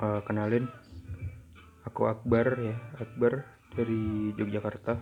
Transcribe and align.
uh, 0.00 0.20
kenalin 0.24 0.68
aku 1.86 2.08
Akbar 2.10 2.58
ya 2.60 2.76
Akbar 3.00 3.46
dari 3.76 4.32
Yogyakarta. 4.36 4.98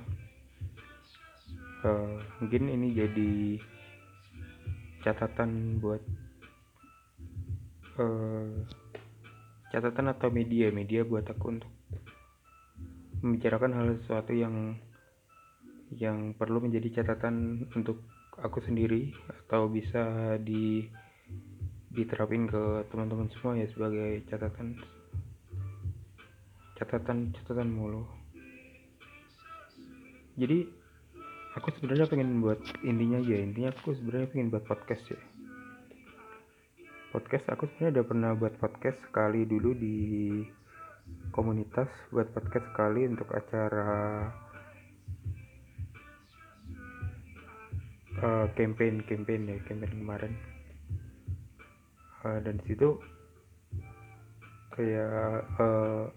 Uh, 1.84 2.16
mungkin 2.40 2.72
ini 2.72 2.96
jadi 2.96 3.32
catatan 5.04 5.78
buat 5.84 6.00
uh, 8.00 8.48
catatan 9.68 10.08
atau 10.16 10.32
media 10.32 10.72
media 10.72 11.04
buat 11.04 11.28
aku 11.28 11.60
untuk 11.60 11.72
membicarakan 13.20 13.72
hal 13.76 13.86
sesuatu 14.00 14.32
yang 14.32 14.80
yang 15.92 16.32
perlu 16.32 16.64
menjadi 16.64 17.04
catatan 17.04 17.68
untuk 17.76 18.00
aku 18.40 18.64
sendiri 18.64 19.12
atau 19.44 19.68
bisa 19.68 20.36
di 20.40 20.88
diterapin 21.94 22.50
ke 22.50 22.90
teman-teman 22.90 23.30
semua 23.30 23.54
ya 23.54 23.70
sebagai 23.70 24.26
catatan 24.26 24.74
catatan 26.74 27.32
catatan 27.38 27.70
mulu. 27.70 28.06
Jadi 30.34 30.66
aku 31.54 31.70
sebenarnya 31.78 32.10
pengen 32.10 32.42
buat 32.42 32.58
intinya 32.82 33.22
ya 33.22 33.38
intinya 33.38 33.70
aku 33.70 33.94
sebenarnya 33.94 34.28
pengen 34.34 34.50
buat 34.50 34.66
podcast 34.66 35.06
ya 35.06 35.20
podcast 37.14 37.46
aku 37.46 37.70
sebenarnya 37.70 38.02
udah 38.02 38.06
pernah 38.10 38.30
buat 38.34 38.54
podcast 38.58 38.98
sekali 39.06 39.46
dulu 39.46 39.70
di 39.78 39.98
komunitas 41.30 41.86
buat 42.10 42.26
podcast 42.34 42.66
sekali 42.74 43.06
untuk 43.06 43.30
acara 43.30 44.34
uh, 48.18 48.46
campaign 48.58 49.06
campaign 49.06 49.46
ya 49.46 49.58
campaign 49.62 49.94
kemarin. 49.94 50.34
Uh, 52.26 52.42
dan 52.42 52.58
di 52.58 52.74
situ 52.74 52.98
kayak 54.74 55.46
uh, 55.62 56.10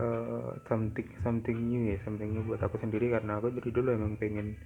uh, 0.00 0.56
something 0.70 1.08
something 1.20 1.58
new 1.68 1.92
ya 1.92 1.98
something 2.06 2.32
new 2.32 2.44
buat 2.46 2.62
aku 2.62 2.80
sendiri 2.80 3.12
karena 3.12 3.36
aku 3.36 3.52
dari 3.52 3.70
dulu 3.74 3.88
emang 3.92 4.16
pengen 4.16 4.56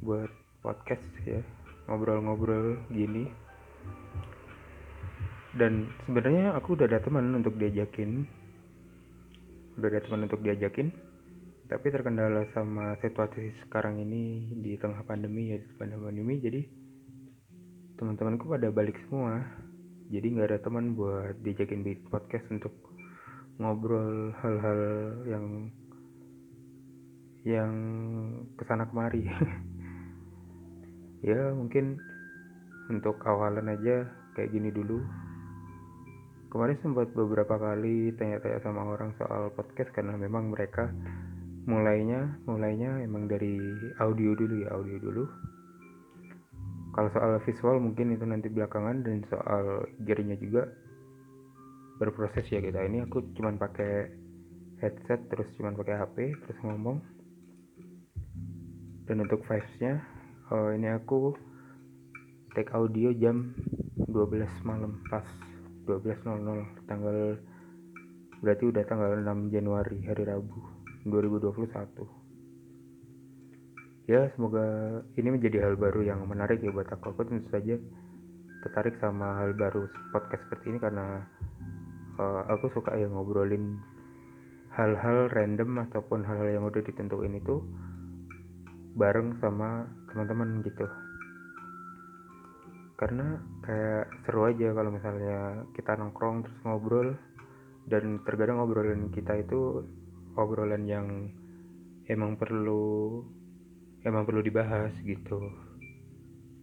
buat 0.00 0.30
podcast 0.64 1.04
ya 1.26 1.40
ngobrol-ngobrol 1.90 2.78
gini. 2.94 3.26
Dan 5.50 5.90
sebenarnya 6.06 6.54
aku 6.54 6.78
udah 6.78 6.86
ada 6.86 7.02
teman 7.02 7.34
untuk 7.34 7.58
diajakin 7.58 8.22
udah 9.80 9.88
ada 9.90 10.00
teman 10.04 10.28
untuk 10.28 10.44
diajakin 10.44 10.92
tapi 11.70 11.86
terkendala 11.88 12.44
sama 12.52 12.98
situasi 12.98 13.54
sekarang 13.64 14.02
ini 14.02 14.52
di 14.58 14.74
tengah 14.74 15.06
pandemi 15.06 15.54
ya 15.54 15.58
di 15.62 15.70
pandemi. 15.78 16.42
Jadi 16.42 16.60
teman-temanku 17.94 18.50
pada 18.50 18.74
balik 18.74 18.98
semua. 19.06 19.38
Jadi 20.10 20.26
nggak 20.34 20.48
ada 20.50 20.58
teman 20.58 20.98
buat 20.98 21.38
dijakin 21.46 21.86
di 21.86 21.94
podcast 22.10 22.42
untuk 22.50 22.74
ngobrol 23.60 24.32
hal-hal 24.40 24.80
yang 25.28 25.46
yang 27.44 27.72
ke 28.56 28.64
sana 28.64 28.88
kemari. 28.88 29.28
Ya 31.20 31.52
mungkin 31.52 32.00
untuk 32.88 33.20
awalan 33.28 33.68
aja 33.68 34.08
kayak 34.32 34.56
gini 34.56 34.72
dulu. 34.72 35.04
Kemarin 36.48 36.80
sempat 36.80 37.12
beberapa 37.12 37.60
kali 37.60 38.16
tanya-tanya 38.16 38.64
sama 38.64 38.88
orang 38.88 39.12
soal 39.20 39.52
podcast 39.52 39.92
karena 39.92 40.16
memang 40.16 40.48
mereka 40.48 40.88
mulainya 41.68 42.40
mulainya 42.48 43.04
emang 43.04 43.28
dari 43.28 43.60
audio 44.00 44.32
dulu 44.32 44.64
ya 44.64 44.72
audio 44.72 44.96
dulu. 44.96 45.24
Kalau 46.96 47.12
soal 47.12 47.36
visual 47.44 47.76
mungkin 47.84 48.16
itu 48.16 48.24
nanti 48.24 48.48
belakangan 48.48 49.04
dan 49.04 49.20
soal 49.28 49.84
gearnya 50.00 50.40
juga 50.40 50.72
berproses 52.00 52.48
ya 52.48 52.64
kita. 52.64 52.80
Ini 52.80 53.04
aku 53.04 53.36
cuman 53.36 53.60
pakai 53.60 54.08
headset 54.80 55.28
terus 55.28 55.52
cuman 55.60 55.76
pakai 55.76 56.00
HP 56.00 56.16
terus 56.48 56.58
ngomong. 56.64 57.04
Dan 59.04 59.20
untuk 59.20 59.44
vibesnya 59.44 60.00
oh, 60.48 60.72
ini 60.72 60.88
aku 60.88 61.36
take 62.56 62.72
audio 62.72 63.12
jam 63.12 63.52
12 64.08 64.16
malam 64.64 65.04
pas 65.12 65.26
12.00 65.84 66.24
tanggal 66.88 67.36
berarti 68.40 68.64
udah 68.64 68.84
tanggal 68.88 69.20
6 69.20 69.52
Januari 69.52 70.00
hari 70.08 70.24
Rabu 70.24 70.58
2021 71.04 72.20
ya 74.10 74.26
semoga 74.34 74.66
ini 75.14 75.28
menjadi 75.30 75.62
hal 75.62 75.78
baru 75.78 76.02
yang 76.02 76.26
menarik 76.26 76.58
ya 76.58 76.74
buat 76.74 76.90
aku. 76.90 77.14
Aku 77.14 77.22
tentu 77.30 77.46
saja 77.54 77.78
tertarik 78.66 78.98
sama 78.98 79.38
hal 79.38 79.54
baru 79.54 79.86
podcast 80.10 80.42
seperti 80.50 80.74
ini 80.74 80.78
karena 80.82 81.30
uh, 82.20 82.44
aku 82.52 82.68
suka 82.76 82.92
ya 83.00 83.08
ngobrolin 83.08 83.80
hal-hal 84.76 85.32
random 85.32 85.80
ataupun 85.88 86.22
hal-hal 86.22 86.60
yang 86.60 86.64
udah 86.68 86.84
ditentuin 86.84 87.40
itu 87.40 87.64
bareng 88.94 89.40
sama 89.40 89.88
teman-teman 90.12 90.60
gitu. 90.62 90.86
Karena 93.00 93.40
kayak 93.64 94.12
seru 94.28 94.44
aja 94.44 94.76
kalau 94.76 94.92
misalnya 94.92 95.64
kita 95.72 95.96
nongkrong 95.96 96.44
terus 96.44 96.60
ngobrol 96.68 97.16
dan 97.88 98.20
terkadang 98.28 98.60
ngobrolan 98.60 99.08
kita 99.08 99.40
itu 99.40 99.88
obrolan 100.36 100.84
yang 100.84 101.32
emang 102.06 102.36
perlu 102.36 103.24
emang 104.04 104.28
perlu 104.28 104.44
dibahas 104.44 104.92
gitu. 105.00 105.40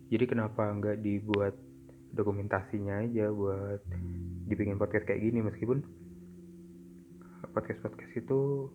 Jadi 0.07 0.23
kenapa 0.29 0.71
nggak 0.71 1.03
dibuat 1.03 1.57
dokumentasinya 2.13 3.03
aja 3.03 3.27
buat 3.33 3.81
dibikin 4.47 4.79
podcast 4.79 5.03
kayak 5.03 5.21
gini 5.21 5.43
meskipun 5.43 5.83
podcast 7.51 7.83
podcast 7.83 8.13
itu 8.15 8.71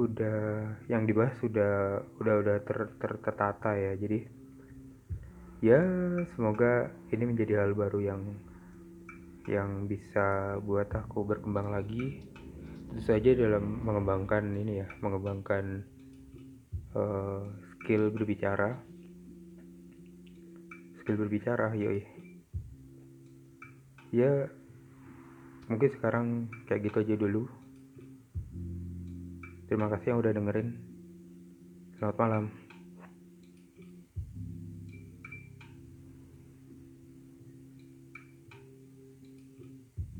udah 0.00 0.40
yang 0.88 1.04
dibahas 1.04 1.36
sudah 1.44 2.00
udah 2.22 2.34
udah 2.40 2.56
ter, 2.64 2.78
ter, 2.96 3.12
tertata 3.20 3.76
ya. 3.76 3.92
Jadi 3.98 4.18
ya 5.60 5.80
semoga 6.32 6.88
ini 7.12 7.24
menjadi 7.28 7.60
hal 7.64 7.76
baru 7.76 8.00
yang 8.00 8.22
yang 9.44 9.84
bisa 9.84 10.56
buat 10.64 10.88
aku 10.94 11.28
berkembang 11.28 11.68
lagi. 11.68 12.24
Tentu 12.90 13.02
saja 13.06 13.30
dalam 13.36 13.84
mengembangkan 13.86 14.50
ini 14.56 14.82
ya 14.82 14.88
mengembangkan 15.04 15.84
uh, 16.96 17.44
skill 17.76 18.10
berbicara. 18.10 18.80
Skill 21.04 21.20
berbicara 21.20 21.76
yoi 21.76 22.29
ya 24.10 24.50
mungkin 25.70 25.90
sekarang 25.98 26.26
kayak 26.66 26.90
gitu 26.90 27.02
aja 27.02 27.14
dulu. 27.14 27.46
Terima 29.70 29.86
kasih 29.86 30.14
yang 30.14 30.18
udah 30.18 30.32
dengerin. 30.34 30.68
Selamat 31.98 32.16
malam 32.18 32.59